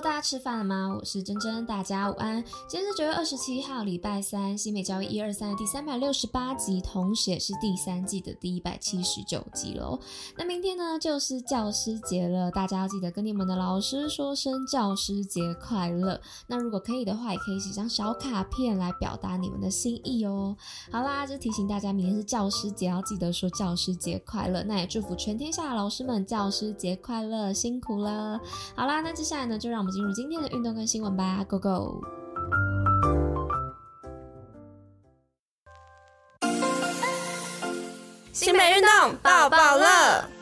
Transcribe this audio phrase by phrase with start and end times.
[0.00, 0.94] 大家吃饭了吗？
[0.98, 2.44] 我是珍珍，大家午安。
[2.68, 9.98] 今天是九月二十七号，礼拜三，新美教育一二三的第三百六十八集，同时也是第三季的第一百七十九集喽。
[10.36, 16.20] 那明天呢，就是教师节了，大家要记得跟你们的老师说声教师节快乐。
[16.46, 20.54] 那如果可以的话，也可以写张小卡片来表达你们的心意哦。
[20.92, 24.62] 好啦，就提醒大家，明天是教师节，要记得说教师节快乐。
[24.64, 28.38] 那也祝福全天下的老师们教师节快乐，辛苦了。
[28.74, 32.02] 好啦，那接下来呢，就让们进入今天的运动跟新闻吧，Go Go！
[38.32, 40.35] 新北运动爆爆乐。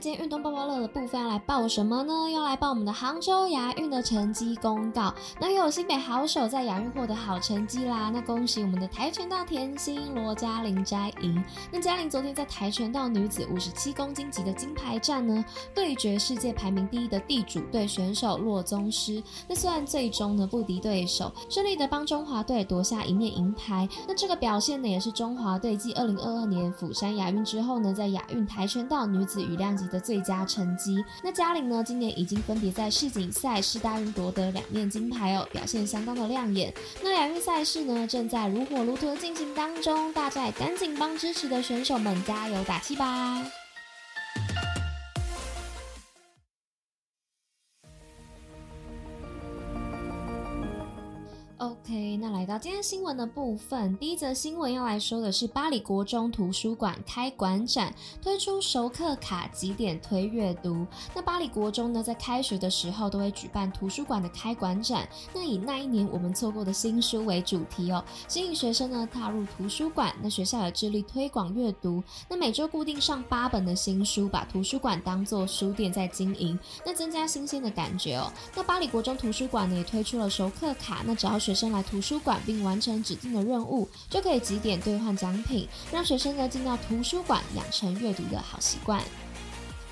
[0.00, 2.30] 今天运动爆爆乐的部分要来报什么呢？
[2.30, 5.12] 要来报我们的杭州亚运的成绩公告。
[5.38, 11.44] 那又有新北好手在亚运获得好成绩啦，那恭喜我们的跆拳道甜心罗嘉玲摘银。
[11.70, 15.44] 那嘉玲昨天在跆拳道女子五十七公斤级的金牌战呢，
[15.74, 19.22] 对决世界排名第一的地主队选手骆宗诗。
[19.46, 23.86] 那虽然最终呢不敌对手，顺利的帮中华队夺下一面银牌。
[24.08, 31.04] 那这个表现呢，也是中华队继二零二二年釜山亚运之后呢，在亚运跆拳道女子羽量级的最佳成绩。
[31.22, 36.72] 那嘉玲呢，今年已经分别在世锦赛、世大运夺得两面金牌哦，表现相当的亮眼。
[37.02, 43.42] 那亚运赛事呢，正在如火如荼的进行当中，大家也赶紧帮支持的选手们加油打气吧
[52.40, 60.86] 来到今天新闻的部分，第一则新闻要来说的是巴黎国中图书馆开馆展，推出熟客卡几点推阅读。
[61.14, 70.10] 那巴黎国中呢，在开学的时候都会举办图书馆的开馆展，那以那一年我们错过的新书为主题哦，吸引学生呢踏入图书馆。
[70.22, 78.32] 那学校也致力推广阅读，那每周固定上八本的新书，把图书馆当做书店在经营，那增加新鲜的感觉哦。
[78.56, 89.02] 那巴黎国中图书馆呢也推出了熟客卡，那只要学生来图书馆并完成指定的任务，就可以几点兑换奖品，让学生呢进到图书馆养成阅读的好习惯。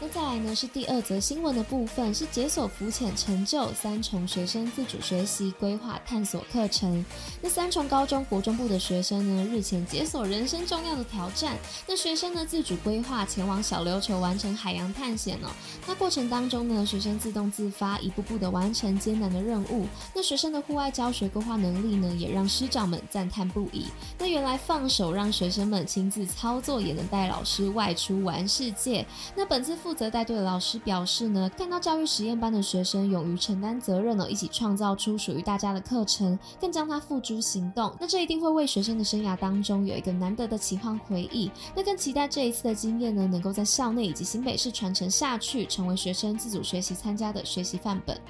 [0.00, 7.04] 那再来呢是第二则新闻的部分，是解锁浮潜成就三重学生自主学习规划探索课程。
[7.42, 11.56] 那三重高中国中部的学生呢，日前解锁人生重要的挑战。
[11.88, 15.48] 那学生呢自主规划前往小琉球完成海洋探险哦。
[15.88, 19.84] 那过程当中呢，学生自动自发，一步步的完成艰难的任务。
[20.14, 23.86] 那学生的户外教学规划能力呢，也让师长们赞叹不已。
[24.16, 29.04] 那原来放手让学生们亲自操作，也能带老师外出玩世界。
[29.34, 29.76] 那本次。
[29.88, 37.90] 负责带队的老师表示呢，看到教育实验班的学生勇于承担责任呢，一起创造出属于大家的课程，更将它付诸行动。
[37.98, 41.50] 那这一定会为学生的生涯当中有一个难得的奇幻回忆。
[41.74, 48.20] 那更期待这一次的经验呢，能够在校内以及新北市传承下去，成为学生自主学习参加的学习范本。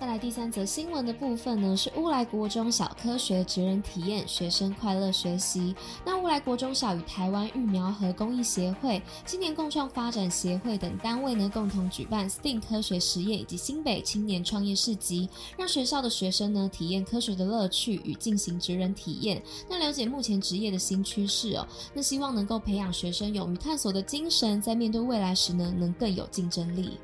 [0.00, 5.76] 再来第三则新闻的部分呢，是乌来国中小科学职人体验，学生快乐学习。
[6.06, 15.28] 那乌来国中小与台湾育苗和公益协会、青年共创发展协会等单位呢，共同举办 STEAM 科学实验以及新北青年创业市集，
[15.58, 21.68] 让学校的学生呢体验科学的乐趣与进行职人体验，那了解目前职业的新趋势哦。
[21.92, 26.98] 那希望能够培养学生勇于探索的精神，在面对未来时呢，能更有竞争力。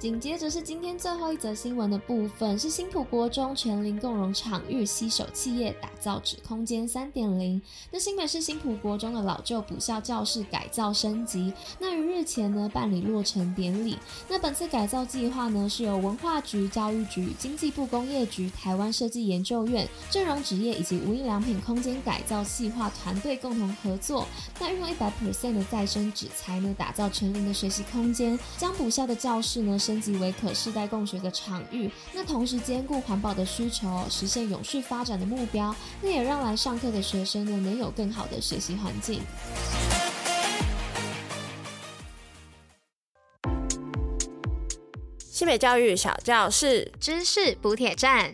[0.00, 7.60] 紧接着是今天最后一则新闻的部分，是新埔国中全龄共融场域携手企业打造纸空间三点零。
[7.90, 13.98] 那新北市新埔国中的老旧补校教室改造升级，那于日前呢办理落成典礼。
[14.26, 24.26] 那本次改造计划呢是由文化局、教育局、经济部工业局、台湾设计研究院、正荣纸业以及无印良品空间改造计划团队共同合作。
[24.58, 29.78] 那运用一百 percent 的再生纸材呢，打造全龄的学习空间，将补校的教室呢。
[29.90, 39.20] 升级为可世代共学的场域，那同时兼顾环保的需求，实现永续发展的目标，那也让来上课的学生呢能有更好的学习环境。
[45.18, 48.32] 新北教育小教室知识补铁站。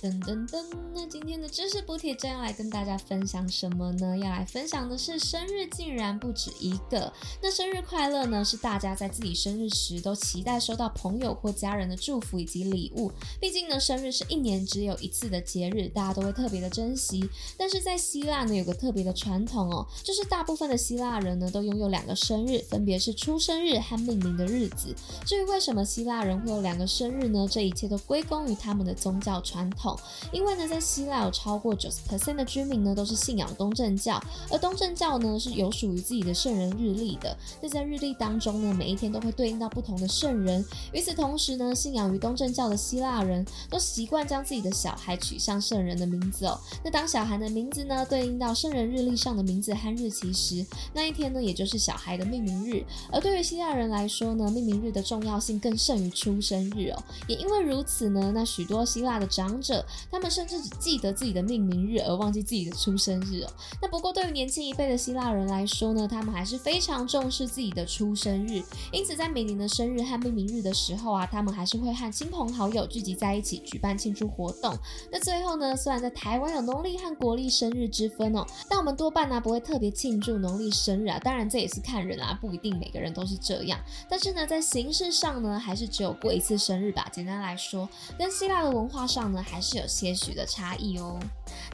[0.00, 0.64] 噔噔噔，
[0.94, 4.16] 那今天的知识补帖站要来跟大家分享什么呢？
[4.16, 7.12] 要来分享的是生日竟然不止一个。
[7.42, 13.10] 那生日快乐呢，是大家在自己生日时都期待收到朋友或家人的祝福以及礼物。
[13.40, 17.28] 毕竟呢，生日是一年只有一次的节日，大家都会特别的珍惜。
[17.56, 24.94] 但是在希腊呢，有个特别的传统哦，就是大部分的希腊人呢都拥有两个生日，分别是出生日和命名的日子。
[25.26, 27.48] 至于为什么希腊人会有两个生日呢？
[27.50, 29.87] 这一切都归功于他们的宗教传统。
[30.32, 34.20] 因为呢，在希腊有超过九十 percent 的居民呢都是信仰东正教，
[34.50, 37.36] 而东正教呢是有属于自己的圣人日历的。
[37.60, 40.64] 那在日历当中呢，每一天都会对应到不同的圣人。
[40.92, 46.58] 与此同时呢，信仰于东正教的希腊人都习惯将自己的小孩取上圣人的名字哦。
[46.84, 52.84] 那当小孩的名字呢对应到圣人日历上的名字和日期时，那一天呢也就是小孩的命名日。
[53.12, 57.02] 而对于希腊人来说呢，命名日的重要性更胜于出生日哦。
[57.26, 59.77] 也因为如此呢，那许多希腊的长者。
[60.10, 63.50] 他们甚至只记得自己的命名日，而忘记自己的出生日哦。
[63.80, 68.62] 那不过对于年轻一辈的希腊人来说呢，他们还是非常重视自己的出生日。
[68.92, 74.76] 因此，在每年的生日和命名日的时候啊，他们还是会和亲朋好友聚集在一起举办庆祝活动。
[75.10, 81.18] 那最后呢，虽然在台湾有农历和国历生日之分哦，但我们多半呢不会特别庆祝农历生日啊。
[81.18, 83.78] 当然这也是看人啊，不一定每个人都是这样。
[84.08, 87.06] 但是呢，在形式上呢，还是只有过一次生日吧。
[87.12, 87.88] 简单来说，
[88.18, 91.18] 跟希腊的文化上呢，还是是有些许的差异哦。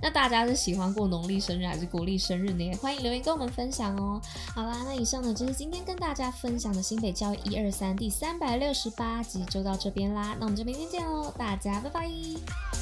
[0.02, 2.75] 那大家是喜欢过农历生日还是国历生日呢？
[2.76, 4.20] 欢迎留言跟我们分享哦。
[4.55, 10.37] 好啦，那以上呢就是今天跟大家分享的新北教育一二三第三百六十八集，就到这边啦。
[10.38, 12.74] 那我们就明天见喽，大家拜拜。